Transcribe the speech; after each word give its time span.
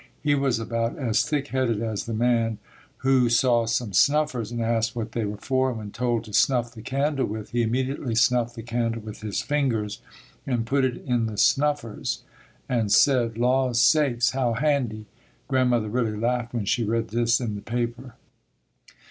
He 0.23 0.33
was 0.33 0.57
about 0.57 0.97
as 0.97 1.21
thick 1.23 1.49
headed 1.49 1.79
as 1.79 2.05
the 2.05 2.13
man 2.15 2.57
who 3.05 3.29
saw 3.29 3.67
some 3.67 3.93
snuffers 3.93 4.51
and 4.51 4.59
asked 4.59 4.95
what 4.95 5.11
they 5.11 5.25
were 5.25 5.37
for 5.37 5.69
and 5.69 5.77
when 5.77 5.91
told 5.91 6.23
to 6.23 6.33
snuff 6.33 6.73
the 6.73 6.81
candle 6.81 7.27
with, 7.27 7.51
he 7.51 7.61
immediately 7.61 8.15
snuffed 8.15 8.55
the 8.55 8.63
candle 8.63 9.03
with 9.03 9.21
his 9.21 9.41
fingers 9.43 10.01
and 10.47 10.65
put 10.65 10.85
it 10.85 11.03
in 11.05 11.27
the 11.27 11.37
snuffers 11.37 12.23
and 12.67 12.91
said, 12.91 13.37
"Law 13.37 13.73
sakes, 13.73 14.31
how 14.31 14.53
handy!" 14.53 15.05
Grandmother 15.47 15.87
really 15.87 16.17
laughed 16.17 16.51
when 16.55 16.65
she 16.65 16.83
read 16.83 17.09
this 17.09 17.39
in 17.39 17.53
the 17.53 17.61
paper. 17.61 18.15